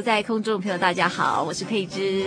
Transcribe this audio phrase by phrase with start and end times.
[0.00, 2.26] 在空中的朋友，大家好，我是佩芝，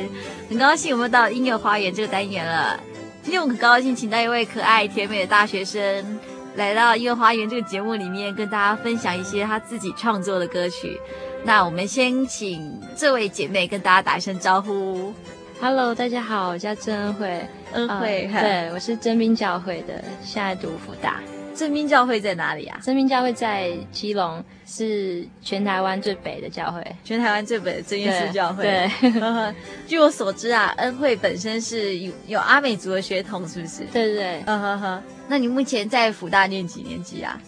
[0.49, 2.79] 很高兴我们到音乐花园这个单元了。
[3.23, 6.19] 今天我很高兴，请到一位可爱甜美的大学生
[6.55, 10.99] 来到音乐花园这个节目里面，跟大家分享一些他自己创作的歌曲。
[11.43, 15.13] 那我们先请这位姐妹跟大家打一声招呼。
[15.61, 21.21] Hello，大家好，我叫郑恩惠，恩惠，呃，对，我是真兵教会的，现在读福大。
[21.53, 22.79] 真兵教会在哪里啊？
[22.83, 28.63] 真兵教会在基隆，是全台湾最北的教会，全台湾最北的真耶稣教会。
[28.63, 29.53] 对，对
[29.87, 33.83] 据我所知啊，恩惠本身是有有阿美族的血统，是不是？
[33.93, 34.43] 对对对。
[34.45, 35.03] 嗯呵呵。
[35.29, 37.39] 那你目前在辅大念几年级啊？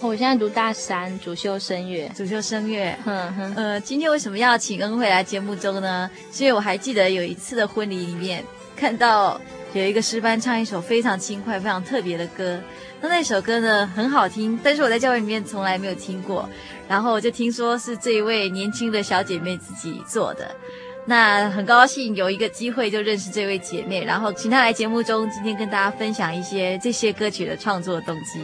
[0.00, 2.10] 我现在读大三，主修声乐。
[2.14, 2.94] 主修声乐。
[3.06, 3.54] 嗯哼。
[3.56, 6.10] 呃，今天为什么要请恩惠来节目中呢？
[6.30, 8.44] 是因为我还记得有一次的婚礼里面，
[8.76, 9.40] 看到
[9.72, 12.60] 有一个诗班唱一首非常轻快、非常特别的歌。
[13.04, 16.48] 那那首歌呢，很好听，但是我在教会里面从来没有听过，
[16.88, 20.56] 然后我就听说是这一位年轻的小姐妹自己做的，
[21.04, 28.40] 那很高兴有一个机会就认识这位姐妹，然后请她来节目中，今天跟大家分享一些这些歌曲的创作动机。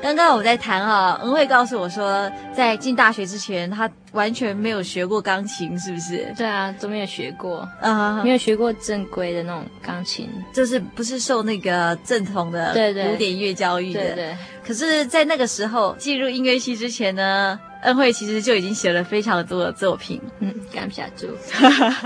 [0.00, 6.32] 刚刚我在谈啊，恩惠告诉我说，在进大学之前，他完全没有学过钢琴，是不是？
[6.36, 8.22] 对啊，都没有学过，啊、uh，huh.
[8.22, 14.00] 没有学过正规的那种钢琴，就是不是受那个正统的古典音乐教育的。
[14.00, 14.36] 对，对对。
[14.64, 20.20] 可是，在那个时候进入音乐系之前呢，恩惠其实就已经写了非常多的作品。
[20.38, 21.28] 嗯，干不下去。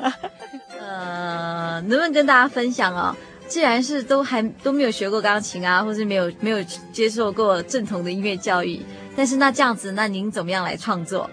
[0.81, 3.15] 呃，能不能跟大家分享哦？
[3.53, 8.81] 既然是都还都没有学过钢琴啊，或是没有没有接受过正统的音乐教育，
[9.15, 11.29] 但是那这样子，那您怎么样来创作？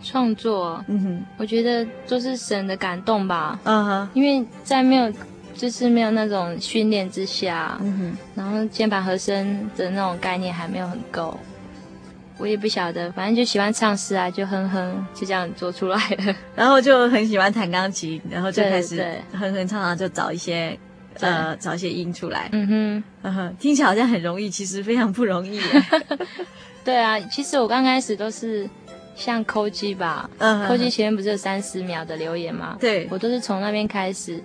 [0.00, 5.12] 创作，嗯哼，我觉得就是神的感动吧，嗯哼，因为在没有
[5.52, 11.36] 就是没有那种训练之下，嗯哼，然后键盘和声的那种概念还没有很够，
[12.38, 19.02] 我也不晓得，反正就喜欢唱诗啊，就哼哼，就这样做出来了， 然后就很喜欢弹钢琴，然后就开始
[19.32, 20.78] 哼哼唱唱，就找一些。
[21.20, 25.60] 呃，找一些音出来，嗯哼，嗯哼，听起来好像很容易，其实非常不容易。
[26.84, 28.68] 对啊，其实我刚开始都是
[29.16, 32.76] 像扣机吧，嗯，扣机前面不是有三十秒的留言吗？
[32.80, 34.42] 对，我都是从那边开始。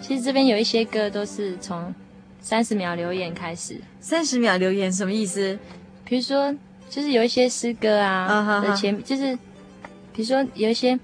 [0.00, 1.94] 其实这边有一些歌都是从
[2.40, 3.80] 三十秒留言开始。
[4.00, 5.58] 三十秒留言什么意思？
[6.04, 6.54] 比如说，
[6.88, 9.34] 就是有一些诗歌啊的前，就是
[10.12, 10.98] 比如说有一些。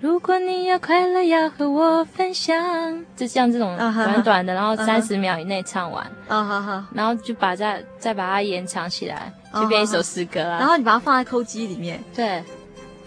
[0.00, 4.58] 如果你要快乐，要和我分享，就像这种短短的，uh huh.
[4.58, 10.54] 然后三十秒以内唱完，啊哈哈，然后就把再再把它延长起来，就变一首诗歌啊。
[10.54, 10.60] Uh huh.
[10.60, 12.42] 然后你把它放在扣机里面，对，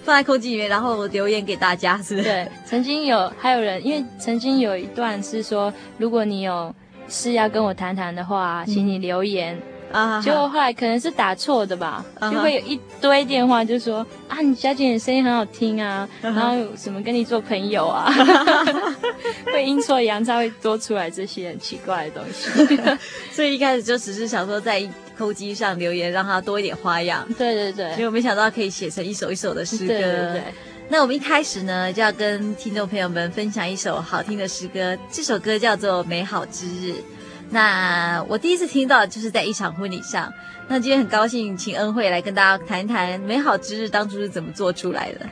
[0.03, 2.23] 放在扣机里面，然后留言给大家，是不是？
[2.23, 6.71] 对，曾经有还有人，因为曾经有一段是说，如果你有
[7.07, 9.55] 事要跟我谈谈的话，请你留言。
[9.55, 12.31] 嗯啊，结果后来可能是打错的吧，uh.
[12.31, 16.33] 就会有一堆电话就说啊，你小姐你声音很好听啊，uh.
[16.33, 18.11] 然后什么跟你做朋友啊，
[19.45, 22.77] 会阴错阳差会多出来这些很奇怪的东西，
[23.31, 24.81] 所以一开始就只是想说在
[25.15, 27.23] 扣机上留言，让他多一点花样。
[27.37, 29.87] 对对对，结果没想到可以写成一首一首的诗歌。
[29.87, 30.43] 对对对，
[30.89, 36.93] 那我们一开始呢就要跟听众朋友们分享一首好听的诗歌，这首歌叫做《美好之日》。
[37.53, 40.33] 那我第一次听到就是在一场婚礼上。
[40.67, 45.25] 那今天很高兴请恩惠来跟大家谈一谈《美好之日》当初是怎么做出来的。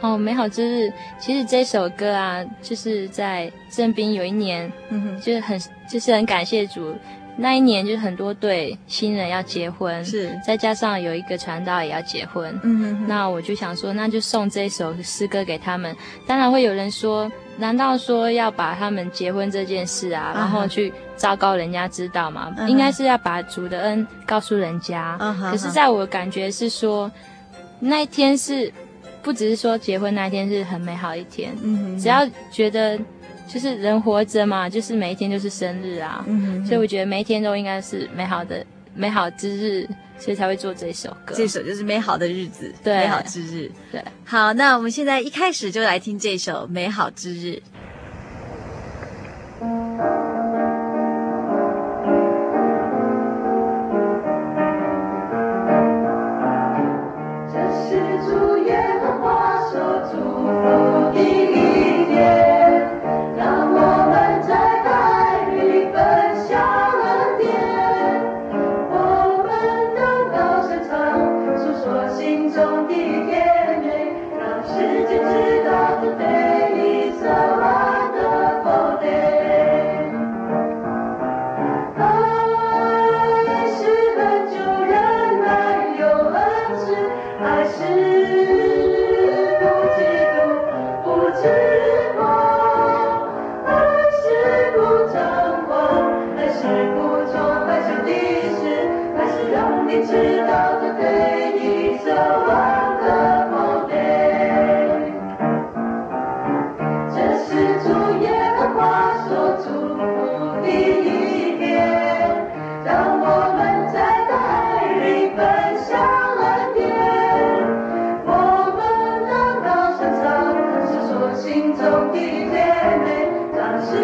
[0.00, 5.60] 哦，美好之日，其实这首歌啊，就是在正兵有一年，嗯哼，就是很
[5.90, 6.94] 就是很感谢主。
[7.36, 15.96] 那一年就是很多对新人要结婚，是再加上有一个传道也要结婚，嗯哼哼，那我就想说，那就送这首诗歌给他们。
[16.26, 17.30] 当然会有人说，
[17.60, 22.66] 难道说要把他们结婚这件事啊，然后去昭告人家知道吗？Uh.
[22.66, 25.16] 应该是要把主的恩告诉人家。
[25.20, 25.50] Uh.
[25.52, 27.08] 可是在我感觉是说，
[27.78, 28.72] 那一天是
[29.22, 31.54] 不只是说结婚那一天是很美好一天，
[31.96, 32.98] 只要觉得。
[33.52, 36.24] 就是人活着嘛，就是每一天就是生日啊，
[36.64, 38.64] 所以我觉得每一天都应该是美好的
[38.94, 39.88] 美好之日，
[40.18, 41.34] 所以才会做这首歌。
[41.34, 43.70] 这首就是美好的日子，对，美好之日。
[43.90, 47.62] 对，好，那我们现在一开始就来听这首《美好之日》。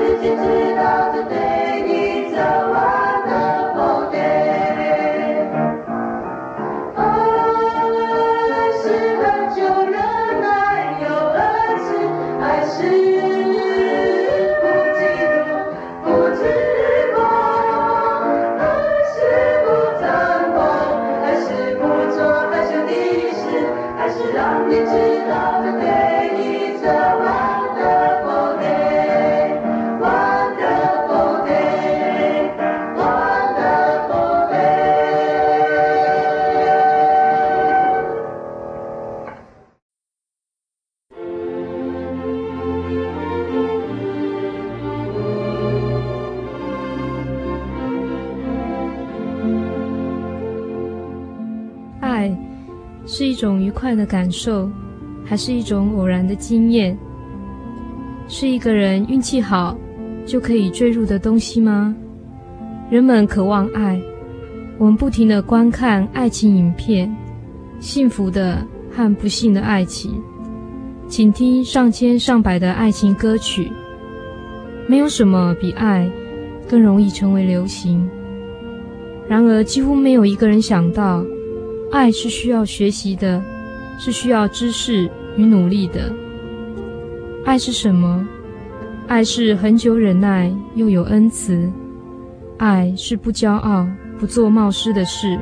[0.08, 1.45] 一
[54.36, 54.70] 受，
[55.24, 56.96] 还是一种偶然的经验？
[58.28, 59.76] 是一个人运气好
[60.26, 61.96] 就可以坠入的东西吗？
[62.90, 63.98] 人们渴望爱，
[64.78, 67.16] 我们不停的观看爱情影片，
[67.80, 70.22] 幸福的和不幸的爱情，
[71.08, 73.72] 请听上千上百的爱情歌曲。
[74.86, 76.08] 没有什么比爱
[76.68, 78.08] 更容易成为流行。
[79.28, 81.24] 然而，几乎没有一个人想到。
[81.92, 83.40] 爱是需要学习的，
[83.98, 86.12] 是需要知识与努力的。
[87.44, 88.26] 爱是什么？
[89.06, 91.70] 爱是恒久忍耐，又有恩慈。
[92.58, 93.86] 爱是不骄傲，
[94.18, 95.38] 不做冒失的事，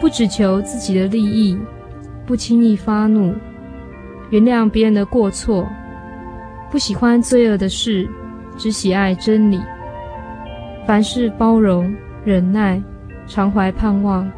[0.00, 1.58] 不只求自己的利益，
[2.26, 3.34] 不轻易发怒，
[4.30, 5.66] 原谅别人的过错，
[6.70, 8.08] 不喜欢罪恶的事，
[8.56, 9.60] 只喜爱真理。
[10.86, 11.92] 凡事包容、
[12.24, 12.80] 忍耐，
[13.26, 14.30] 常怀盼望。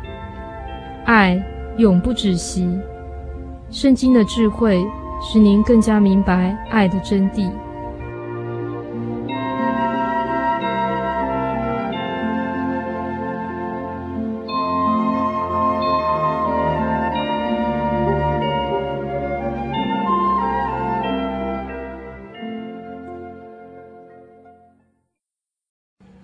[1.04, 1.42] 爱
[1.76, 2.66] 永不止息。
[3.72, 4.86] 圣经的智慧
[5.22, 7.50] 使您更加明白爱的真谛。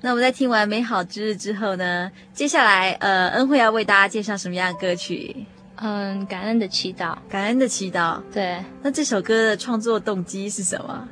[0.01, 5.35] 那我们在听完《美好之日》之后呢，接下来呃，恩惠要为大家介绍什么样的歌曲？
[5.81, 8.21] 嗯，感恩的祈祷，感恩的祈祷。
[8.33, 11.09] 对，那这首歌的创作动机是什么？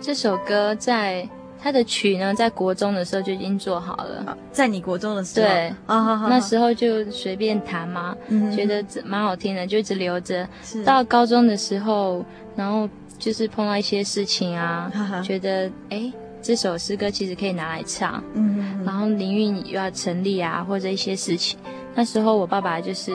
[0.00, 1.28] 这首歌在
[1.60, 4.36] 它的曲呢，在国中的时候就已经做好了。
[4.52, 10.48] 在你国中的时候，对，哦、那时候就随便弹嘛，嗯、觉得蛮好听的，就一直留着。
[10.84, 14.90] 到高中的时候，然后就是碰到一些事情啊，
[15.24, 15.98] 觉得哎。
[15.98, 21.58] 诶这首诗歌其实可以拿来唱，嗯然后灵韵又要成立啊，或者一些事情。
[21.92, 23.10] 那时候我爸爸就是，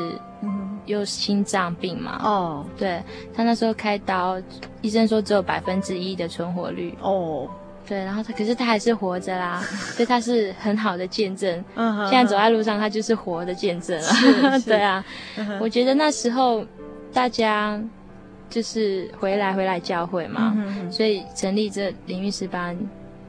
[0.91, 2.19] 嗯，有心脏病嘛。
[2.23, 3.01] 哦，对，
[3.33, 4.41] 他那时候开刀，
[4.81, 6.95] 医生说只有百分之一的存活率。
[7.01, 7.49] 哦，
[7.87, 9.61] 对，然后他可是他还是活着啦，
[9.95, 11.63] 所以他是很好的见证。
[11.75, 14.59] 嗯哼，现在走在路上，他就是活的见证了。
[14.65, 15.03] 对啊，
[15.59, 16.65] 我觉得那时候
[17.13, 17.81] 大家
[18.49, 20.55] 就是回来回来教会嘛，
[20.91, 22.77] 所以成立这灵运师班。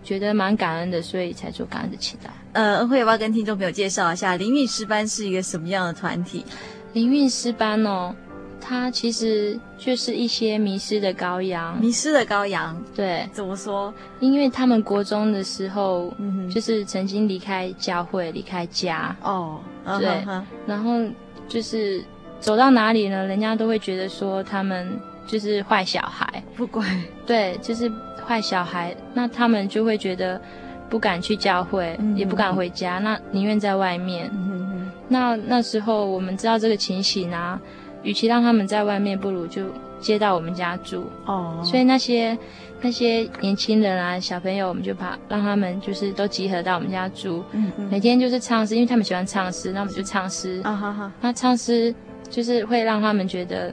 [0.05, 2.29] 觉得蛮感恩的，所以才做感恩的祈祷。
[2.55, 6.45] 呃，恩惠要不要跟听众朋友介绍一下灵运师班是一个什么样的团体？
[6.93, 8.15] 灵运诗班哦，
[8.61, 11.79] 它其实就是一些迷失的羔羊。
[11.81, 13.93] 迷失的羔羊，对，怎么说？
[14.21, 19.17] 因为他们国中的时候，嗯，就是曾经离开教会，离开家。
[19.23, 19.61] 哦，
[19.99, 20.93] 对，嗯、哼然后
[21.49, 22.03] 就是
[22.41, 26.85] 走到哪里呢，人家都会觉得说他们就是坏小孩，不乖。
[27.27, 27.91] 对，就是。
[28.25, 30.41] 坏小孩，那他们就会觉得
[30.89, 34.31] 不敢去教会，嗯、也不敢回家，那宁愿在外面。
[35.13, 37.61] 那那时候我们知道这个情形啊，
[38.03, 39.63] 与其让他们在外面，不如就
[40.01, 41.05] 接到我们家住。
[41.27, 42.37] 哦，所以那些
[42.81, 47.45] 那些年轻人啊，小朋友，我们就把让他们就是都集合到我们家住。
[47.53, 50.61] 嗯嗯每天就是唱诗，因为他们喜欢唱诗，那我们就唱诗。
[50.65, 51.13] 啊哈哈。
[51.21, 51.95] 那唱诗
[52.29, 53.73] 就是会让他们觉得。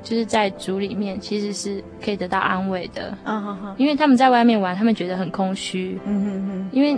[0.00, 3.12] 就是在主里面，其实是可以得到安慰的。
[3.24, 5.98] 嗯哼哼，因为他们在外面玩，他们觉得很空虚。
[6.06, 6.96] 嗯哼哼，因为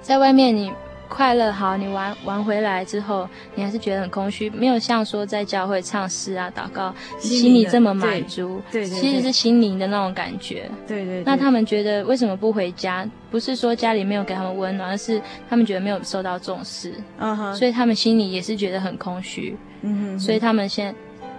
[0.00, 0.72] 在外面你
[1.10, 8.62] 快乐好，你玩玩回来之后，你还是觉得很空虚，没有像说在教会唱诗啊、祷告，心里这么满足。
[8.70, 10.70] 对，对对，其实是心灵的那种感觉。
[10.86, 11.24] 对，对对。
[11.24, 13.06] 那他们觉得为什么不回家？
[13.30, 16.94] 不是说家里没有给他们温暖，而是他们觉得没有受到重视。
[17.18, 17.54] 嗯哼。
[17.54, 19.56] 所以他们心里也是觉得很空虚。
[19.82, 20.18] 嗯哼，哼。
[20.20, 20.94] 所以他们现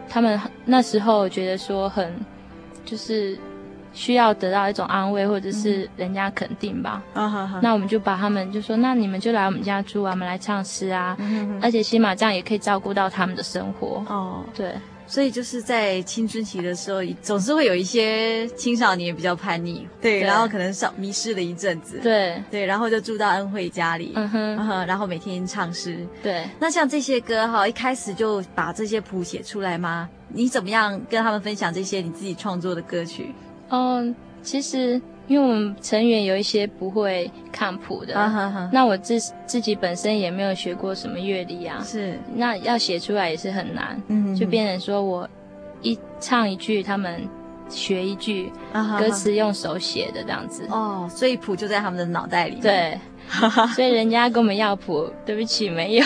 [0.10, 2.14] 他们那时候觉得说很，
[2.84, 3.38] 就是
[3.94, 7.02] 需要得到一种安慰，或者是人家肯定吧。
[7.62, 11.16] 那我们就把他们就说，那你们就来我们家住啊，我们来唱诗啊。
[11.20, 11.60] 嗯。
[11.62, 14.04] 而且起码这样也可以照顾到他们的生活。
[14.08, 14.74] 哦，对。
[15.08, 26.48] 所以就是在青春期的时候，总是会有一些青少年比较叛逆，对，然后可能少迷失了一阵子，对对，然后就住到恩惠家里，嗯哼，然后每天唱诗，对。
[26.60, 30.08] 那像这些歌哈，一开始就把这些谱写出来吗？
[30.30, 33.36] 你怎么样跟他们分享这些你自己创作的歌曲？
[33.72, 35.02] 嗯，其实。
[35.28, 45.30] 因为我们成员有一些不会看谱的，啊、哈哈，那我自自己本身也没有学过什么乐理啊，是，那要写出来也是很难，嗯就变成说我
[45.82, 47.22] 一唱一句，他们
[47.70, 48.52] 学一句，
[49.00, 53.00] 歌词用手写的这样子，哦，所以谱就在他们的脑袋里，对。
[53.76, 56.06] 所以人家跟我们要谱， 对不起，没有，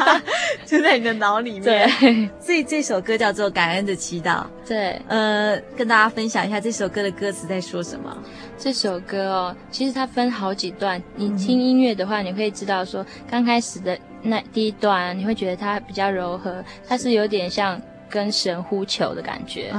[0.64, 1.62] 就在你的脑里面。
[1.62, 4.42] 对，所以这首歌叫做《感恩的祈祷》。
[4.66, 8.16] 对，呃，跟大家分享一下这首歌的歌词在说什么。
[8.56, 11.02] 这首歌哦，其实它分好几段。
[11.16, 17.80] 你听音乐的话，你会知道说，刚开始的那第一段，你会觉得它比较柔和，它是有点像。
[18.14, 19.72] 跟神呼求的感觉，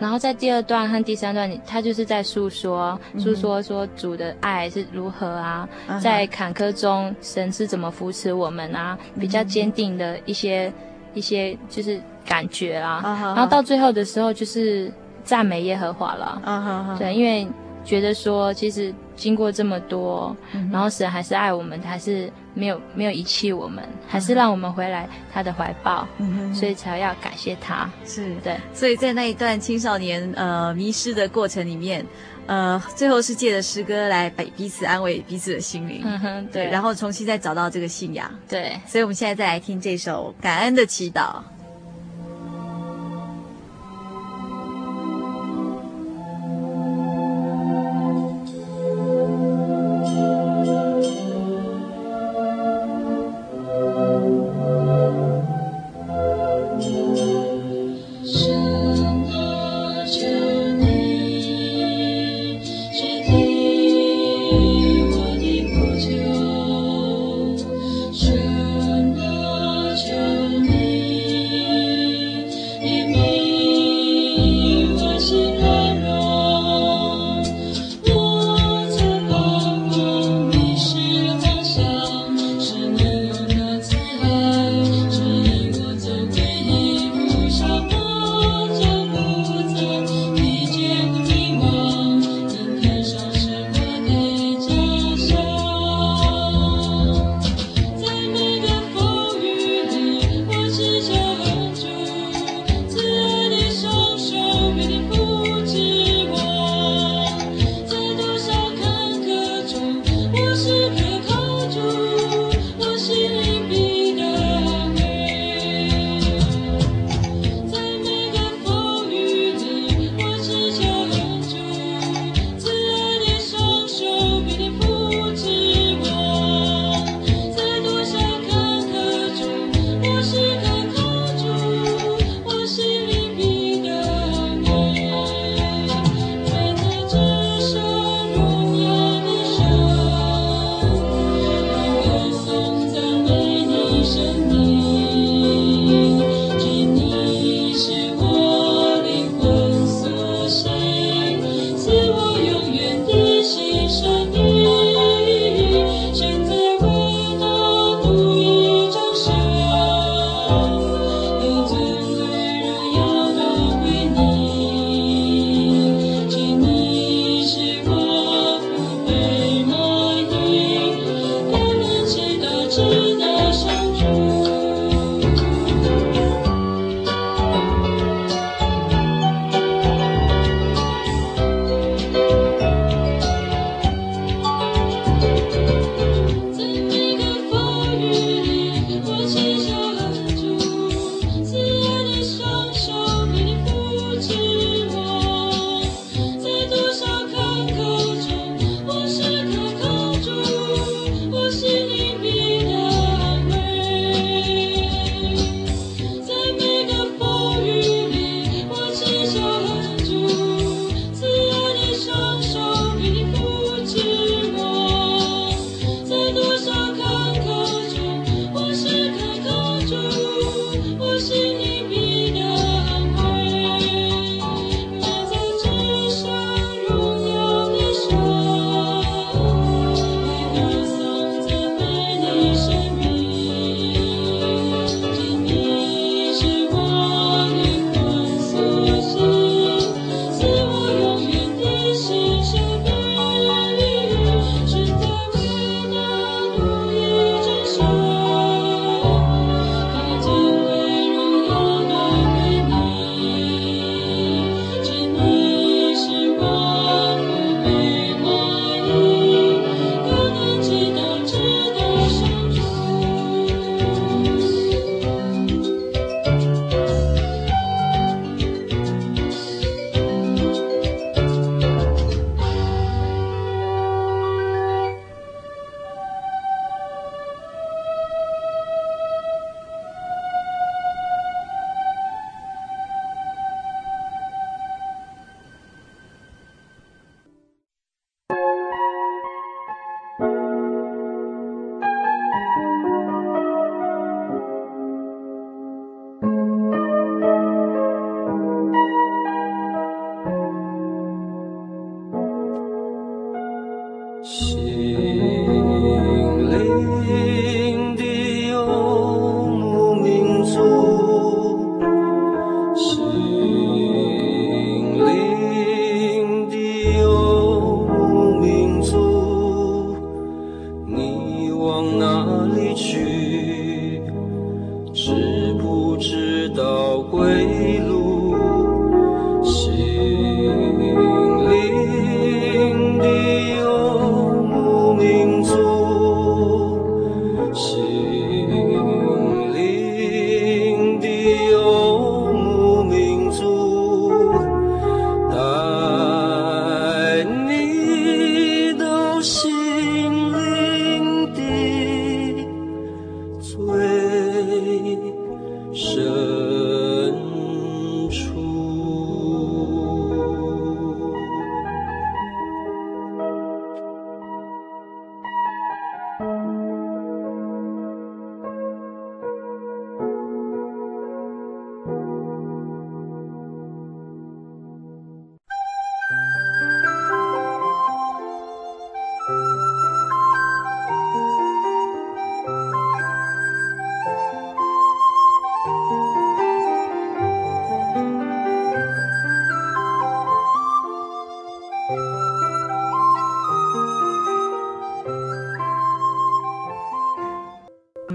[0.00, 5.68] 然后在第二段和第三段，他就是在诉说，诉说说主的爱是如何啊，
[6.02, 10.72] 在坎坷中神是怎么扶持我们啊，比较坚定的一些
[11.14, 14.92] 一些就是感觉啦，然后到最后的时候就是
[15.22, 17.46] 赞美耶和华了，对，因为。
[17.84, 27.88] 觉得说，其实经过这么多，嗯、然后神还是爱我们，还是没有没有遗弃我们，还是让我们回来他的怀抱，嗯、哼所以才要感谢他。
[28.04, 32.04] 是对，所以在那一段青少年呃迷失的过程里面，
[32.46, 38.28] 呃，最后是借着诗歌来彼彼此安慰彼此的心灵，嗯哼，对，对，然后重新再找到这个信仰。
[38.48, 41.36] 对，所以我们现在再来听这首《感恩的祈祷》。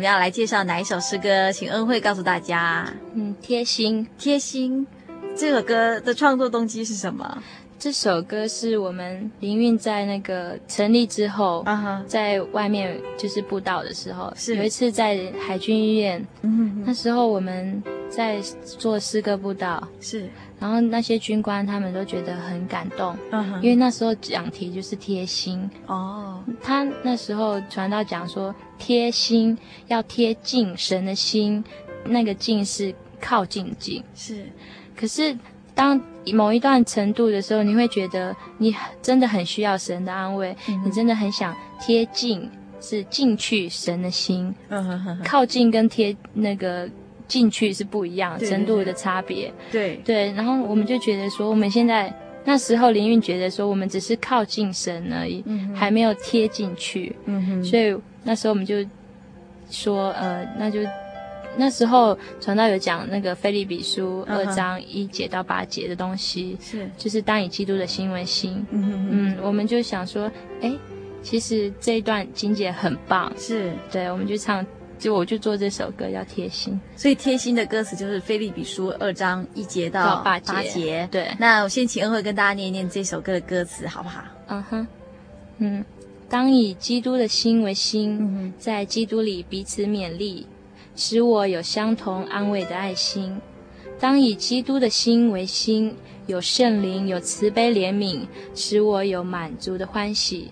[0.03, 1.49] 们要来介绍哪一首诗歌？
[1.49, 2.93] 请恩惠告诉大家。
[3.13, 4.85] 嗯，贴心，贴心。
[5.33, 7.41] 这首歌的创作动机是什么？
[7.79, 12.05] 这首歌是我们灵运在那个成立之后，uh huh.
[12.05, 16.25] 在外面就是布道的时候，是有一次在海军医院，
[16.85, 20.29] 那时候我们在做诗歌布道，是。
[20.63, 23.43] 然后那些军官他们都觉得很感动，uh.
[23.59, 26.41] 因为那时候讲题就是贴心哦。
[26.47, 26.55] Oh.
[26.63, 31.61] 他那时候传道讲说，贴心要贴近神的心，
[32.05, 34.45] 那个近是靠近近是。
[34.95, 35.37] 可是
[35.75, 40.85] 当某一段程度的时候，你会觉得你真的很需要神的安慰，uh.
[40.85, 42.49] 你真的很想贴近，
[42.79, 45.21] 是进去神的心，uh.
[45.25, 46.89] 靠近跟贴那个。
[47.27, 49.95] 进去是不一样程度的差别，对。
[50.03, 52.13] 对，然后我们就觉得说，我们现在
[52.45, 58.85] 那时候灵运觉得说，我们只是靠近神而已，嗯、还没有贴进去，嗯哼，所以那时候我们就
[59.69, 60.81] 说，呃，那就
[61.55, 66.89] 那时候传道有讲那个腓立比书二章一节到八节的东西，是。
[66.97, 70.29] 就是当以基督的心为心，嗯哼我们就想说，
[70.61, 70.71] 哎，
[71.21, 73.71] 其实这一段经节很棒，是。
[73.91, 74.65] 对，我们就唱。
[75.03, 80.53] 就我就做这首歌，要贴心，所以贴心的歌词就是《腓立比书》二章一节到八节。
[80.53, 84.23] 八节对，那我先请恩惠跟大家念一念这首歌的歌词，好不好？
[84.47, 84.87] 嗯哼，
[85.57, 85.83] 嗯，
[86.29, 90.47] 当以基督的心为心，嗯、在基督里彼此勉励，
[90.95, 93.37] 使我有相同安慰的爱心。
[93.99, 95.93] 当以基督的心为心，
[96.27, 98.21] 有圣灵，有慈悲怜悯，
[98.55, 100.49] 使我有满足的欢喜。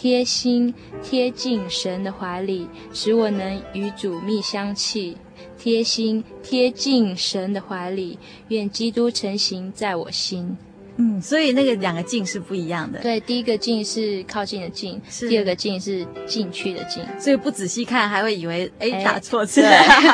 [0.00, 5.16] 贴心贴近神的怀里，使我能与主密相契。
[5.58, 10.56] 贴心贴近神的怀里，愿基督成形在我心。
[10.98, 12.98] 嗯，所以那个两个进是不一样的。
[12.98, 17.02] 对，第一个进是靠近的近，是第二个进是进去的进。
[17.18, 19.62] 所以不仔细看还会以为哎打错字。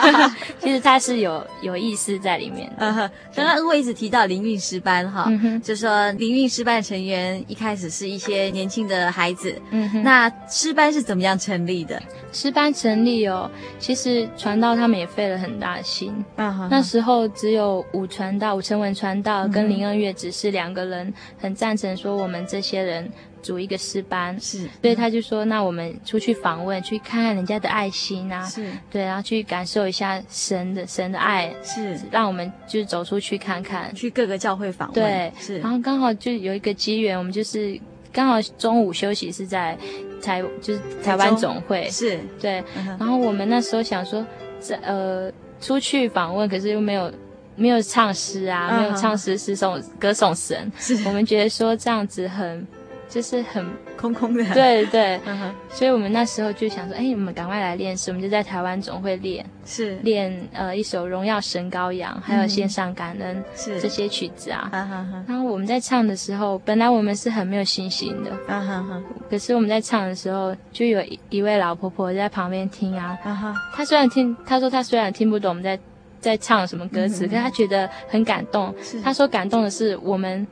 [0.60, 3.10] 其实它是有有意思在里面的。
[3.34, 9.58] 刚刚恩惠一直提到灵运诗班哈，嗯、就说灵运诗班的成员一开始是一些年轻的孩子。
[9.70, 12.00] 嗯哼，那诗班是怎么样成立的？
[12.30, 16.12] 诗班成立哦，其实传道他们也费了很大的心。
[16.36, 23.08] 啊、哈哈那时候只有五传道、武成文传道跟林恩月只是两个人，很赞成说我们这些人
[23.40, 24.38] 组一个诗班。
[24.40, 28.44] 是，所以他就说，那我们出去访问，去看看人家的爱心啊。
[28.44, 31.54] 是，对，然后去感受一下神的神的爱。
[31.62, 34.94] 是，让我们就走出去看看，去各个教会访问。
[34.94, 37.80] 对，是，然后刚好就有一个机缘，我们就是。
[38.16, 39.76] 刚好中午休息是在
[40.22, 42.62] 台，就是台湾总会，是对。
[42.76, 44.24] 嗯、然后我们那时候想说，
[44.60, 45.28] 在呃
[45.60, 47.12] 出去访问，可是又没有
[47.56, 50.94] 没有唱诗啊，嗯、没有唱诗诗颂歌颂神，是。
[51.06, 52.66] 我们觉得说这样子很。
[53.06, 53.64] 就是很
[53.96, 59.94] 空空的，对对，嗯、所以我们那时候就想说，哎，我们赶快来练诗，我们就在台湾总会练，是。
[60.02, 63.80] 练呃一首《荣耀神羔羊》，还有献上感恩，是。
[63.80, 64.68] 这些曲子啊。
[64.72, 69.04] 嗯、哼然后我们在唱的时候，本来我们是很没有信心的，嗯、哼。
[69.30, 73.54] 可是我们在唱的时候，就有一位老婆婆在旁边听啊，嗯、哼。
[73.76, 75.78] 她虽然听，她说她虽然听不懂我们在
[76.24, 78.74] 在唱什么歌词，可是他觉得很感动。
[79.02, 80.46] 他说感动的是我们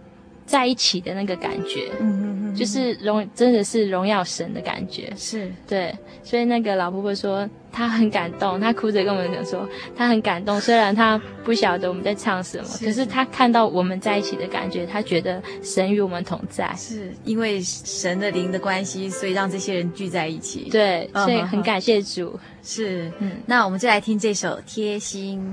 [0.44, 1.90] 在一起的那个感觉。
[1.98, 5.94] 嗯就是荣真的是荣耀神的感觉，是对。
[6.24, 20.68] 所以那个老婆婆说她很感动，她哭着跟我们讲说她很感动，虽然她不晓得我们在唱什么，是可是她看到我们在一起的感觉，她觉得神与我们同在，是因为神的灵的关系，所以让这些人聚在一起。
[20.70, 22.28] 对，所以很感谢主。
[22.28, 22.38] Uh.
[22.64, 25.52] 是，嗯，那我们就来听这首《贴心》。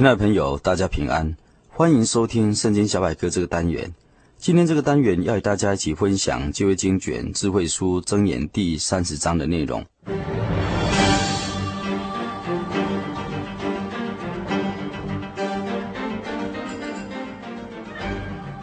[0.00, 1.36] 亲爱的朋友，大家平安，
[1.68, 3.94] 欢迎收听《圣经小百科》这个单元。
[4.38, 9.84] 今天这个单元要与大家一起分享旧约经卷智慧书箴言第三十章的内容。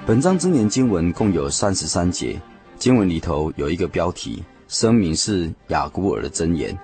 [0.07, 2.41] 本章箴言经文共有三十三节，
[2.79, 6.75] 经文里头有一个标题，声明是雅古尔的箴言，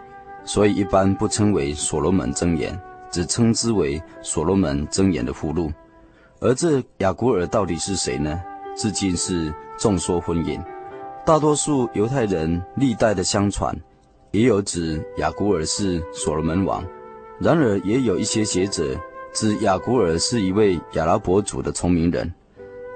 [0.46, 2.80] 所以一般不称为所罗门箴言。
[3.14, 5.72] 只称之为所罗门箴言的附录，
[6.40, 8.42] 而这雅古尔到底是谁呢？
[8.76, 10.60] 至今是众说纷纭。
[11.24, 13.80] 大多数犹太人历代的相传，
[14.32, 16.84] 也有指雅古尔是所罗门王；
[17.40, 19.00] 然而也有一些学者
[19.32, 22.34] 指雅古尔是一位亚拉伯族的聪明人。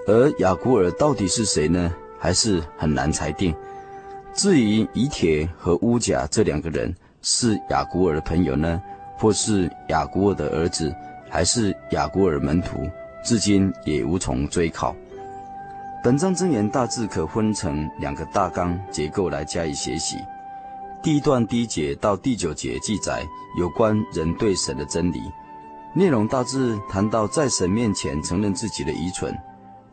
[0.07, 1.93] 而雅古尔到底是谁呢？
[2.17, 3.53] 还是很难裁定。
[4.33, 8.81] 至于以铁和乌甲这两个人是雅古尔的朋友呢？
[9.17, 10.95] 或是亚古尔的儿子，
[11.29, 12.87] 还是亚古尔门徒，
[13.23, 14.95] 至今也无从追考。
[16.03, 20.17] 本章箴言大致可分成两个大纲结构来加以学习。
[21.01, 23.25] 第一段第一节到第九节记载
[23.57, 25.19] 有关人对神的真理；
[25.93, 29.35] 内容大致谈到在神面前承认自己的愚蠢，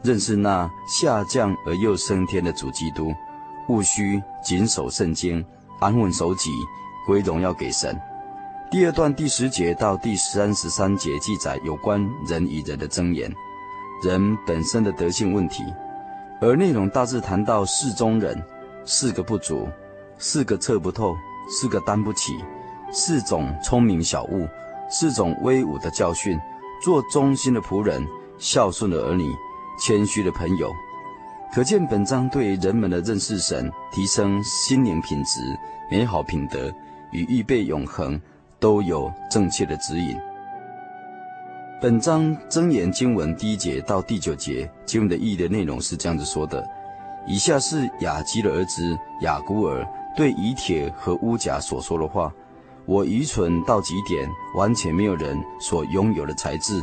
[0.02, 3.12] 认识那下降而又升天的主基督，
[3.68, 5.44] 务须谨守圣经，
[5.80, 6.50] 安分守己，
[7.06, 7.98] 归荣耀给神。
[8.74, 13.32] 第二段第十节到第三十三节记载有关人与人的箴言，
[14.02, 15.62] 人本身的德性问题，
[16.40, 18.37] 而内容大致谈到四中人，
[18.84, 19.68] 四个不足，
[20.18, 21.14] 四个测不透，
[21.48, 22.32] 四个担不起。
[22.90, 24.44] 四种聪明小物，
[24.90, 26.37] 四种威武的教训，
[26.82, 28.04] 做忠心的仆人，
[28.38, 29.32] 孝顺的儿女，
[29.78, 30.68] 谦虚的朋友。
[31.54, 35.40] 可见本章对人们的认识神、提升心灵品质、
[35.88, 36.74] 美好品德
[37.12, 38.20] 与预备永恒，
[38.64, 40.16] 都有正确的指引。
[41.83, 46.66] 本章真言经文第一节到第九节经文的意义的内容是这样子说的：
[47.27, 52.33] 以下是雅基的儿子雅古尔对以铁和乌甲所说的话。
[52.87, 56.83] 我愚蠢到极点，完全没有人所拥有的才智。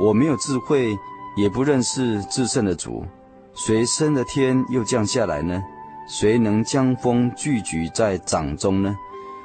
[0.00, 0.96] 我没有智慧，
[1.36, 3.04] 也不认识至圣的主。
[3.52, 5.62] 谁生的天又降下来呢？
[6.08, 8.96] 谁能将风聚集在掌中呢？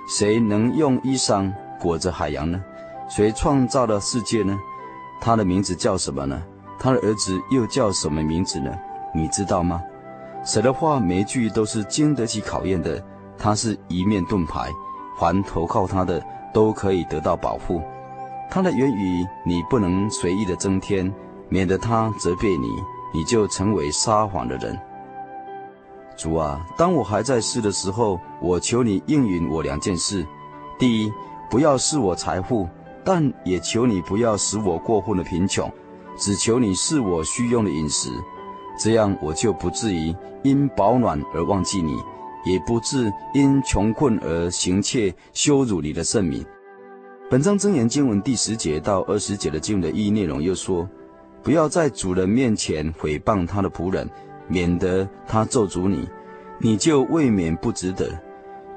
[0.07, 1.51] 谁能用衣裳
[1.83, 2.63] 裹着海洋呢？
[3.09, 4.57] 谁创造了世界呢？
[5.19, 6.41] 他的名字叫什么呢？
[6.79, 8.71] 他的儿子又叫什么名字呢？
[9.13, 9.83] 你知道吗？
[10.45, 13.03] 神的话每一句都是经得起考验的，
[13.37, 14.69] 他是一面盾牌。
[15.19, 17.81] 凡投靠他的都可以得到保护，
[18.49, 21.13] 他的言语你不能随意的增添，
[21.49, 22.67] 免得他责备你，
[23.13, 24.79] 你就成为撒谎的人。
[26.17, 30.25] 主啊，当我还在世的时候，我求你应允我两件事：
[30.79, 31.13] 第一，
[31.53, 32.67] 不要赐我财富，
[33.03, 35.71] 但也求你不要使我过分的贫穷，
[36.17, 38.09] 只求你赐我需用的饮食，
[38.79, 41.95] 这样我就不至于因饱暖而忘记你。
[42.43, 46.43] 也不致因穷困而行窃羞辱你的圣名。
[47.29, 50.89] 本章真言经文第十节到二十节的经文的意义内容又说：
[51.43, 54.09] 不要在主人面前诽谤他的仆人，
[54.47, 56.09] 免得他咒诅你，
[56.57, 58.09] 你就未免不值得。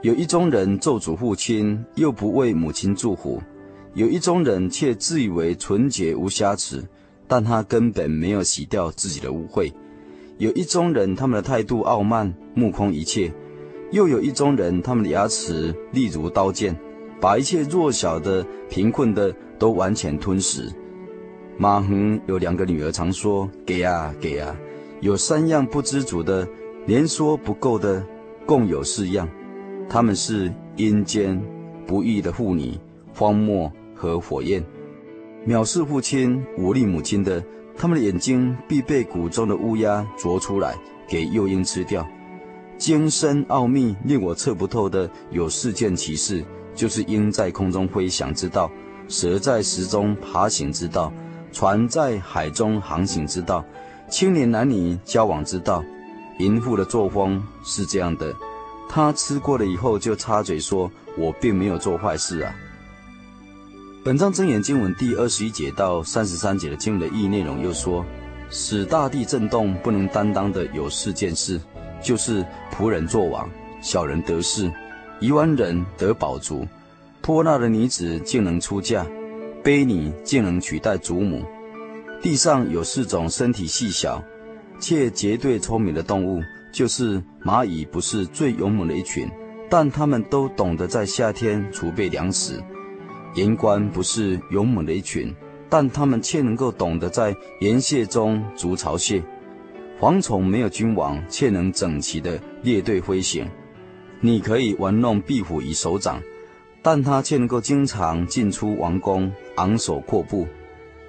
[0.06, 3.40] 有一宗人咒诅父亲，又不为母亲祝福；
[3.94, 6.86] 有一宗人却自以为纯洁无瑕疵，
[7.26, 9.72] 但他根本没有洗掉自己的污秽；
[10.38, 13.32] 有一宗人，他们的态度傲慢，目空一切。
[13.90, 16.76] 又有一种人，他们的牙齿利如刀剑，
[17.20, 20.72] 把一切弱小的、贫困的都完全吞噬。
[21.58, 24.56] 马恒有两个女儿，常说：“给啊，给啊。”
[25.02, 26.46] 有三样不知足的，
[26.86, 28.06] 连说不够的，
[28.46, 29.28] 共有四样。
[29.88, 31.40] 他们是阴间、
[31.86, 32.78] 不义的妇女、
[33.14, 34.64] 荒漠和火焰。
[35.46, 37.42] 藐视父亲、忤逆母亲的，
[37.76, 40.76] 他们的眼睛必被谷中的乌鸦啄出来，
[41.08, 42.06] 给幼鹰吃掉。
[42.76, 46.44] 艰深奥秘令我测不透的有四件奇事，
[46.74, 48.70] 就是鹰在空中飞翔之道，
[49.08, 51.12] 蛇在石中爬行之道，
[51.52, 53.64] 船在海中航行之道，
[54.10, 55.82] 青年男女交往之道。
[56.38, 58.34] 淫妇的作风是这样的，
[58.88, 62.54] 他吃过了以后就插嘴说：“我并没有做坏事啊。”
[64.04, 68.04] 本章真言经文第二十一节到三十三节的经文的意义内容又说
[68.50, 71.60] ：“使大地震动不能担当的有四件事。”
[72.02, 73.48] 就是仆人作王，
[73.82, 74.70] 小人得势，
[75.18, 76.64] 一万人得宝足，
[77.22, 79.04] 泼辣的女子竟能出嫁，
[79.64, 81.44] 卑女竟能取代祖母。
[82.22, 84.22] 地上有四种身体细小
[84.78, 86.40] 且绝对聪明的动物，
[86.76, 89.26] 就是蚂蚁不是最勇猛的一群，
[89.70, 92.60] 但它们都懂得在夏天储备粮食；
[93.34, 95.34] 盐官不是勇猛的一群，
[95.70, 99.22] 但它们却能够懂得在盐穴中筑巢穴。
[99.98, 103.48] 蝗虫没有君王，却能整齐的列队飞行。
[104.20, 106.20] 你可以玩弄壁虎于手掌，
[106.82, 110.46] 但它却能够经常进出王宫，昂首阔步。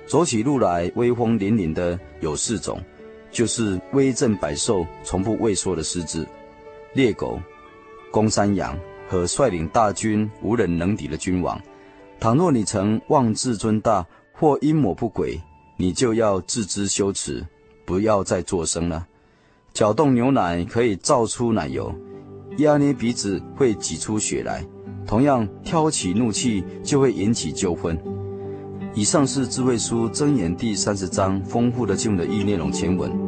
[0.05, 2.79] 走起路来威风凛凛的有四种，
[3.37, 6.27] 就是威震百兽、从不畏缩的狮子、
[6.93, 7.39] 猎狗、
[8.09, 8.75] 公山羊
[9.07, 11.61] 和率领大军无人能敌的君王。
[12.19, 15.39] 倘若你曾妄自尊大或阴谋不轨，
[15.75, 17.45] 你就要自知羞耻。
[17.85, 19.05] 不要再作声了。
[19.71, 21.93] 搅动牛奶可以造出奶油，
[22.57, 24.65] 压捏鼻子会挤出血来。
[25.05, 27.95] 同样，挑起怒气就会引起纠纷。
[28.95, 33.26] 以上是智慧书箴言第三十章丰富的经文的意义内容前文。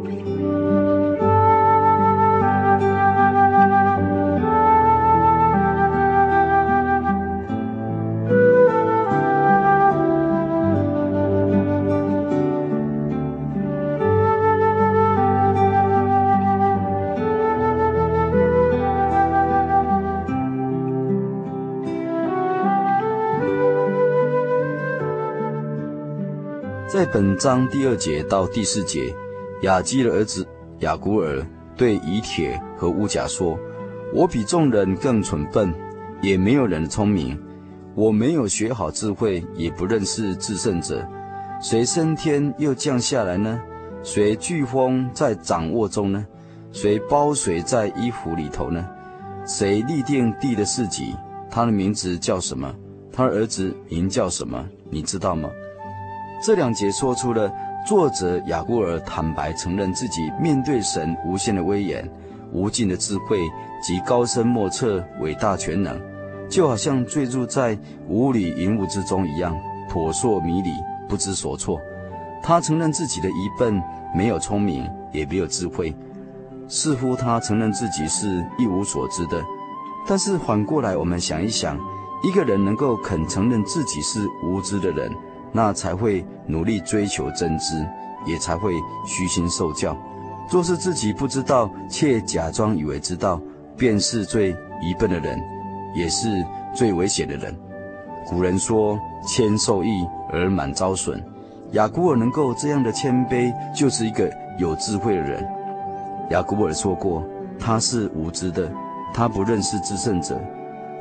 [26.99, 29.15] 在本章第二节到第四节，
[29.61, 30.45] 雅基的儿子
[30.79, 31.41] 雅古尔
[31.77, 33.57] 对以铁和乌甲说
[34.13, 35.73] ：“我比众人更蠢笨，
[36.21, 37.41] 也没有人聪明。
[37.95, 41.07] 我没有学好智慧，也不认识至圣者。
[41.61, 43.57] 谁升天又降下来呢？
[44.03, 46.27] 谁飓风在掌握中呢？
[46.73, 48.85] 谁包水在衣服里头呢？
[49.45, 51.15] 谁立定地的四级？
[51.49, 52.75] 他的名字叫什么？
[53.09, 54.67] 他的儿子名叫什么？
[54.89, 55.49] 你知道吗？”
[56.41, 57.51] 这两节说出了
[57.85, 62.09] 作者雅古尔坦白承认自己面对神无限的威严、
[62.53, 63.39] 无尽的智慧
[63.81, 65.99] 及高深莫测、伟大全能，
[66.49, 69.53] 就好像坠入在雾里云雾之中一样，
[69.89, 70.71] 扑朔迷离、
[71.09, 71.79] 不知所措。
[72.41, 73.81] 他承认自己的愚笨，
[74.15, 75.93] 没有聪明，也没有智慧，
[76.69, 79.43] 似乎他承认自己是一无所知的。
[80.07, 81.77] 但是反过来，我们想一想，
[82.23, 85.11] 一个人能够肯承认自己是无知的人，
[85.51, 87.85] 那才会努力追求真知，
[88.25, 88.73] 也才会
[89.05, 89.97] 虚心受教。
[90.51, 93.39] 若是自己不知道，却假装以为知道，
[93.77, 94.49] 便是最
[94.81, 95.39] 愚笨的人，
[95.95, 96.45] 也是
[96.75, 97.55] 最危险的人。
[98.27, 101.23] 古人说：“谦受益而满招损。”
[101.73, 105.47] 雅古尔能够这样的谦卑，就是一个有智慧的人。
[106.31, 107.23] 雅古尔说过
[107.59, 108.71] ：“他是无知的，
[109.13, 110.39] 他不认识至圣者。”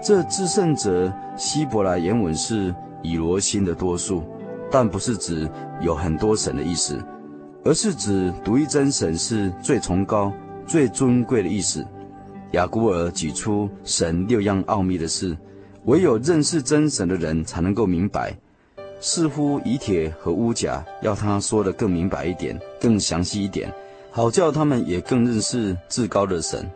[0.00, 4.22] 这至圣者希伯来原文是以罗心的多数。
[4.70, 5.48] 但不是指
[5.80, 7.02] 有很多神的意思，
[7.64, 10.32] 而是指独一真神是最崇高、
[10.66, 11.84] 最尊贵的意思。
[12.52, 15.36] 雅古尔举出神六样奥秘的事，
[15.84, 18.36] 唯有认识真神的人才能够明白。
[19.00, 23.72] 似乎以铁和乌甲要他说得更明白一点、更详细一点，
[24.10, 26.68] 好叫他们也更认识至高的神。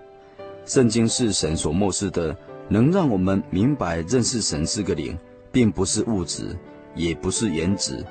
[0.65, 2.37] 圣经是神所默示的，
[2.69, 5.19] 能让我们明白认识神是个灵，
[5.51, 6.57] 并不是物质。
[6.95, 8.05] 也不是颜值，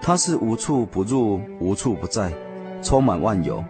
[0.00, 2.32] 它是无处不入、无处不在，
[2.82, 3.64] 充满万有。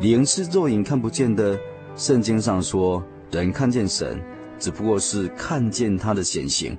[0.00, 1.58] 灵是肉眼看不见的。
[1.94, 4.18] 圣经上说，人看见神，
[4.58, 6.76] 只不过是看见他的显形。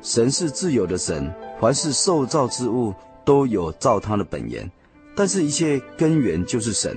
[0.00, 2.94] 神是自由的神，凡是受造之物
[3.24, 4.70] 都有造他的本源，
[5.14, 6.96] 但是一切根源就是神，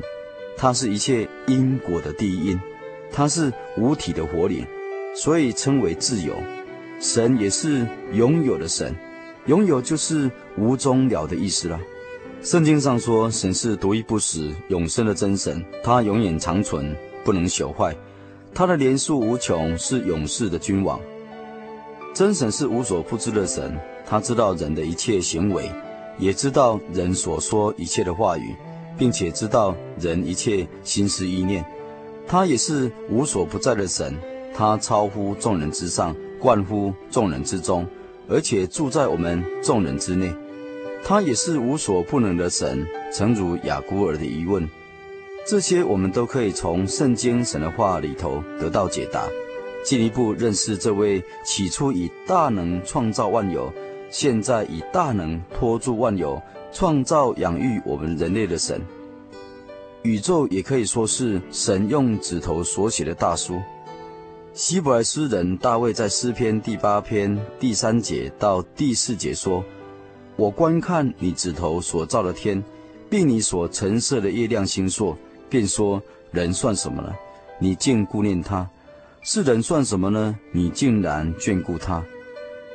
[0.55, 2.59] 他是一切因果的第一因，
[3.11, 4.65] 他是无体的活灵，
[5.13, 6.33] 所以称为自由。
[7.01, 8.95] 神也是拥有的神。
[9.47, 11.79] 拥有就是无终了的意思了。
[12.43, 17.95] 圣经上说，神是独一不死、永生的真神，他永远长存，不能朽坏。
[18.53, 20.99] 他的年数无穷，是永世的君王。
[22.13, 25.71] 真神是无所不知的神，他知道人的一切行为，
[26.17, 28.55] 也知道人所说一切的话语，
[28.97, 31.63] 并且知道人一切心思意念。
[32.27, 34.15] 他也是无所不在的神，
[34.53, 37.87] 他超乎众人之上，贯乎众人之中。
[38.31, 40.33] 而且住在我们众人之内，
[41.03, 42.87] 他也是无所不能的神。
[43.13, 44.65] 诚如雅古尔的疑问，
[45.45, 49.27] 这些我们都可以从圣经神的话里头得到解答，
[49.83, 53.69] 进一步认识这位起初以大能创造万有，
[54.09, 58.79] 现在以大能托住万有，创造养育我们人类的神。
[60.03, 63.59] 宇宙也可以说是神用指头所写的大书。
[64.53, 69.63] 希伯来诗人大卫在诗篇第八篇第三节到第四节说
[70.35, 72.61] ：“我观看你指头所造的天，
[73.09, 75.15] 并你所陈设的月亮星宿，
[75.49, 77.15] 便说：人算什么呢？
[77.59, 78.67] 你竟顾念他；
[79.21, 80.37] 世人算什么呢？
[80.51, 82.03] 你竟然眷顾他。”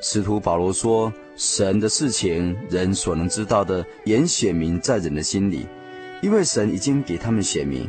[0.01, 5.66] 使徒保罗说：“神的事情，人所能知道的，原显明在人的心里，
[6.22, 7.87] 因为神已经给他们显明。”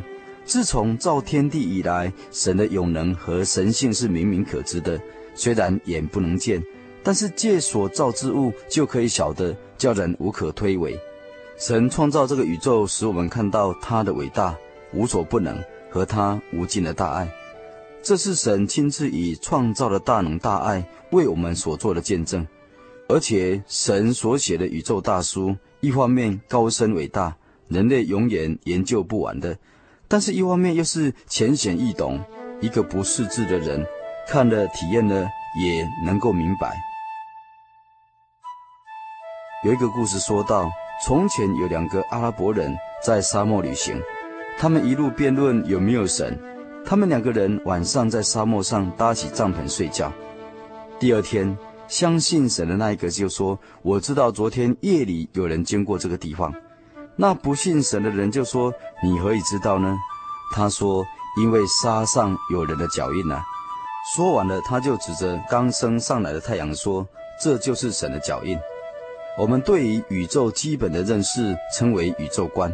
[0.48, 4.98] 自从造天地以来，神的永能和神性是明明可知的。
[5.34, 6.64] 虽然眼不能见，
[7.02, 10.98] 但是借所造之物就可以晓得，叫人无可推诿。
[11.58, 14.56] 神创造这个宇宙，使我们看到他的伟大、
[14.94, 17.30] 无所不能和他无尽的大爱。
[18.02, 22.46] 这是神亲自以创造的大能大爱为我们所做的见证。
[23.06, 27.36] 而且，神所写的宇宙大书，一方面高深伟大，
[27.68, 29.54] 人类永远研究不完的。
[30.08, 32.18] 但是，一方面又是浅显易懂，
[32.62, 33.86] 一个不识字的人
[34.26, 35.28] 看了、体验了，
[35.62, 36.74] 也能够明白。
[39.64, 40.70] 有一个故事说到，
[41.04, 44.00] 从前有两个阿拉伯人在沙漠旅行，
[44.58, 46.38] 他们一路辩论有没有神。
[46.86, 50.10] 他们两个人晚上在沙漠上搭起帐篷睡觉。
[50.98, 51.54] 第二天，
[51.86, 56.54] 相信神的那一个就说：“我知道昨天夜里有人经过这个地方。”
[57.20, 59.98] 那不信神的人就说：“你何以知道呢？”
[60.54, 61.04] 他说
[61.42, 63.44] ：“因为沙上有人的脚印啊。”
[64.14, 67.04] 说完了，他就指着刚升上来的太阳说
[67.42, 68.56] ：“这就是神的脚印。”
[69.36, 72.72] 我们对于宇宙基本的认识称为宇宙观。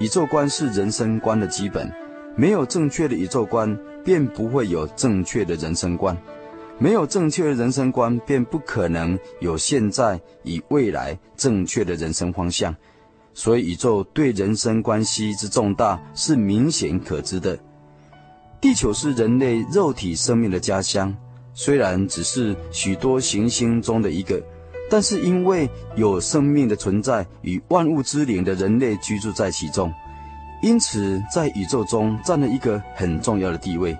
[0.00, 1.92] 宇宙观是人生观的基本，
[2.34, 6.16] 没有正确的宇宙观，便不会有正确的人生观；
[6.78, 12.74] 没有正确的人生观，便不可能有现在与未来正确的人生方向。
[13.34, 17.58] 所以，宇宙对人生关系之重大是明显可知的。
[18.60, 21.14] 地球是人类肉体生命的家乡，
[21.52, 24.42] 虽然只是许多行星中的一个。
[24.90, 29.92] 但是因为有生命的存在与万物之灵的人类居住在其中，
[30.62, 33.96] 因此在宇宙中占了一个很重要的地位。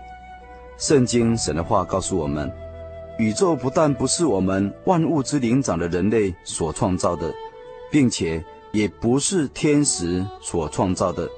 [0.76, 2.52] 圣经神的话告诉我们，
[3.18, 7.34] 宇宙不但不是我们万物之灵长的人类所创造的，
[7.90, 8.44] 并且
[8.74, 11.30] 也不是天使所创造的，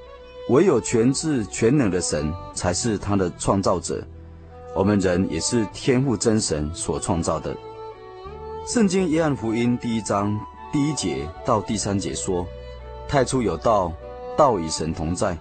[0.49, 4.03] 唯有全智全能的神才是他的创造者。
[4.75, 7.55] 我们人也是天父真神所创造的。
[8.65, 10.37] 圣经约翰福音第一章
[10.73, 12.45] 第一节到第三节说
[13.07, 13.93] ：“太初有道，
[14.35, 15.37] 道与神同在，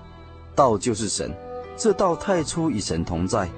[0.54, 1.34] 道就是神。
[1.78, 3.50] 这道太初与神同在，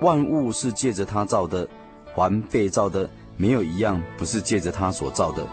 [0.00, 1.68] 万物是借着他造的，
[2.16, 5.46] 凡被造的，没有一样不是借着他所造的。”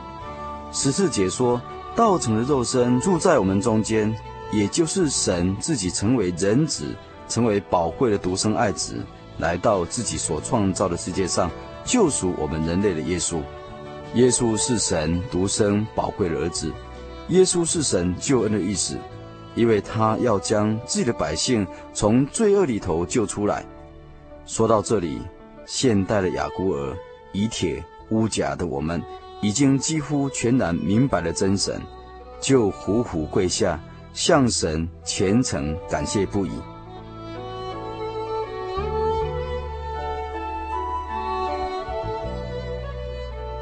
[0.73, 1.61] 十四节说
[1.99, 4.15] ：“道成的肉身，住在我们中间，
[4.53, 6.95] 也就是神自己成为人子，
[7.27, 8.95] 成为宝贵的独生爱子，
[9.39, 11.51] 来到自己所创造的世界上，
[11.83, 13.41] 救赎我们人类的耶稣。”
[14.15, 16.71] 耶稣是神独生宝贵的儿子，
[17.27, 18.97] 耶稣是神救恩的意思，
[19.53, 23.65] 因为他要将自己的百姓从罪恶里头救出来。
[24.45, 25.19] 说到这里，
[25.65, 26.95] 现代的雅孤儿、
[27.33, 29.03] 以铁乌甲的我们，
[29.41, 31.81] 已经几乎全然明白了真神，
[32.41, 33.79] 就俯伏跪下，
[34.13, 36.51] 向神虔诚感谢不已。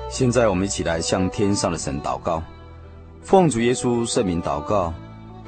[0.10, 2.42] 现在我们一起来向天上的神祷告，
[3.22, 4.92] 奉主耶稣圣名祷告，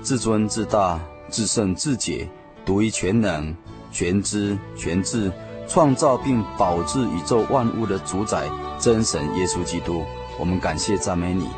[0.03, 0.99] 至尊至大
[1.31, 2.29] 至圣至洁，
[2.63, 3.55] 独一全能
[3.91, 5.31] 全知全智，
[5.67, 10.03] 创造并保治宇宙万物的主宰真神耶稣基督，
[10.39, 11.49] 我们感谢赞美你。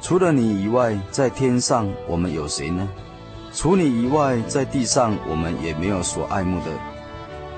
[0.00, 2.88] 除了你以外，在天上我们有谁呢？
[3.52, 6.66] 除你以外，在地上我们也没有所爱慕的。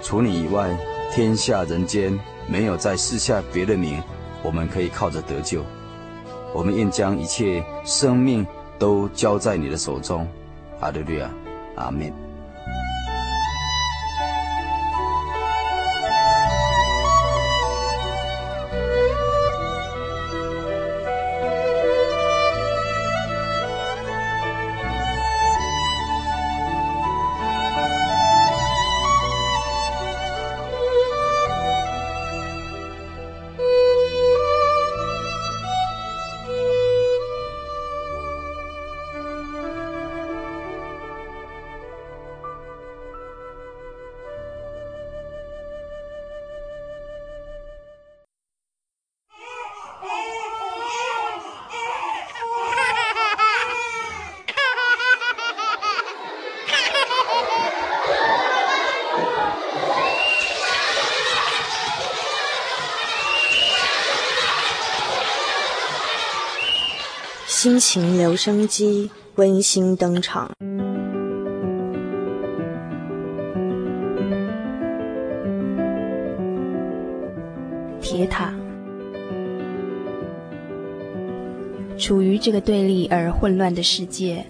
[0.02, 0.74] 除你以外，
[1.12, 2.18] 天下人间
[2.48, 4.02] 没有再赐下别的名。
[4.42, 5.62] 我们可以靠着得救，
[6.54, 8.46] 我们愿将一切生命
[8.78, 10.26] 都交在你的手中，
[10.80, 11.30] 阿利路亚，
[11.76, 12.29] 阿门。
[67.62, 70.50] 心情留声机温馨登场。
[78.00, 78.54] 铁塔，
[81.98, 84.42] 处于这个对立而混乱的世界，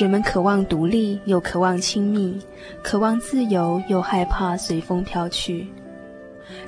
[0.00, 2.36] 人们渴望独立，又渴望亲密；
[2.82, 5.68] 渴望自由，又害怕随风飘去。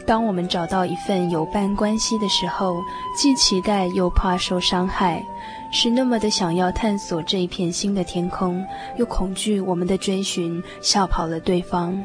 [0.06, 2.82] 当我们找到一份有伴关系的时候，
[3.16, 5.24] 既期待又怕受伤害。
[5.70, 8.62] 是那么的想要探索这一片新的天空，
[8.98, 11.98] 又恐惧我们的追寻吓跑了对方。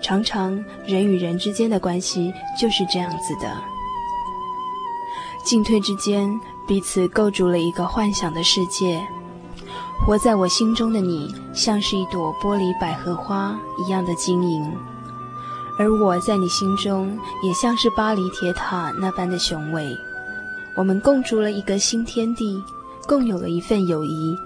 [0.00, 3.50] 常常人与人之间的关系就是这样子的，
[5.42, 6.30] 进退之间
[6.68, 9.00] 彼此构筑了一个幻想的世界。
[10.06, 14.72] 活在我心中的你，像是一朵玻璃百合花一样的晶莹，
[15.78, 19.96] 而我在你心中也像是巴黎铁塔那般的雄伟。
[20.76, 22.62] 我们共筑了一个新天地，
[23.06, 24.36] 共有了一份友谊，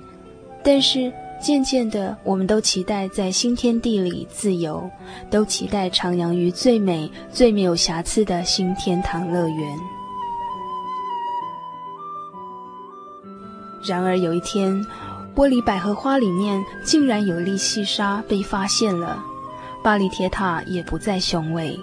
[0.62, 1.12] 但是
[1.42, 4.88] 渐渐的，我们都期待在新天地里自由，
[5.30, 9.78] 都期待徜徉于最美、最没有瑕疵的新天堂乐园。
[13.84, 14.86] 然而有一天，
[15.34, 19.22] 玻璃百合花里面竟然有粒细沙被发现了，
[19.82, 21.76] 巴黎铁塔也不再雄伟，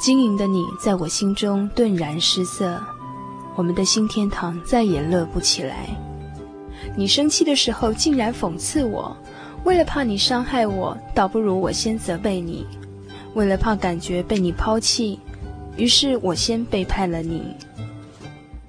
[0.00, 2.76] 晶莹的你在我心中顿然失色。
[3.54, 5.86] 我们的新天堂再也乐不起来。
[6.96, 9.16] 你生气的时候竟然讽刺我，
[9.62, 12.66] 为了怕你伤害我，倒不如我先责备你。
[13.34, 15.20] 为了怕感觉被你抛弃，
[15.76, 17.54] 于是我先背叛了你。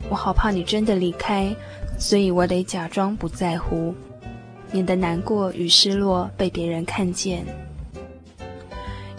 [0.08, 1.52] 我好怕你真的离开，
[1.98, 3.96] 所以我得假装不在乎，
[4.72, 7.44] 免得难过与失落被别人看见。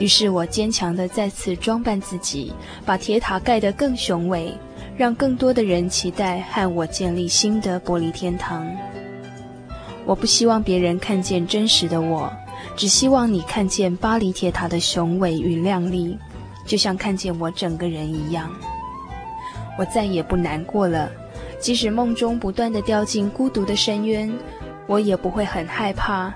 [0.01, 2.53] 于是我坚强地再次装扮自己，
[2.85, 4.53] 把铁塔盖得更雄伟，
[4.97, 8.67] 让更多的人期待和我建立新的玻璃天堂。
[10.07, 12.33] 我不希望别人看见真实的我，
[12.75, 16.19] 只希望你看见巴黎铁塔的雄伟与亮丽，
[16.67, 18.51] 就像看见我整个人一样。
[19.79, 21.11] 我再也不难过了，
[21.61, 24.33] 即使梦中不断地掉进孤独的深渊，
[24.87, 26.33] 我也不会很害怕。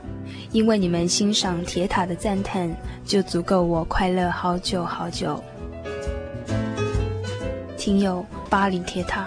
[0.55, 2.73] 因为你们欣赏铁塔的赞叹，
[3.05, 5.43] 就足够我快乐好久好久。
[7.77, 9.27] 听友，巴黎铁塔。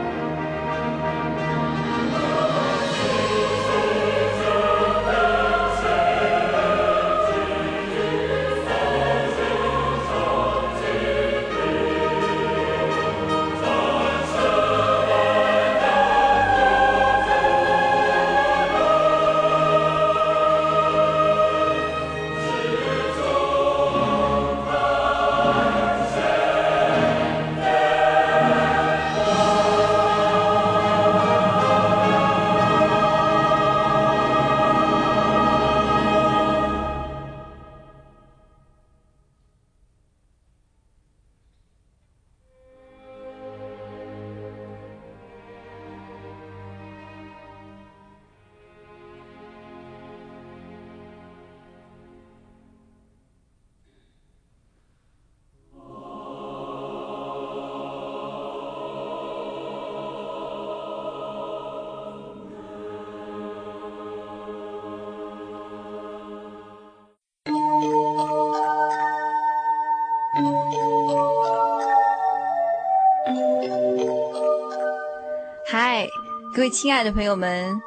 [76.53, 77.81] 各位亲爱的朋友们，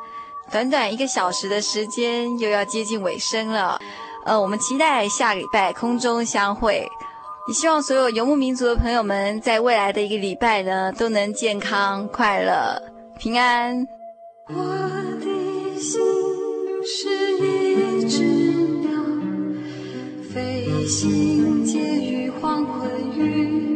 [0.51, 3.79] 短短一个小时的时间又要接近尾声了，
[4.25, 6.89] 呃，我们期待下礼拜空中相会。
[7.47, 12.81] 也希望所有游牧民族的朋友们在未来的一个礼拜呢，都能健康、快乐、
[13.19, 13.87] 平安。
[14.49, 14.55] 我
[15.21, 16.01] 的心
[16.87, 18.23] 是一只
[18.81, 18.91] 鸟，
[20.33, 23.74] 飞行介于黄昏与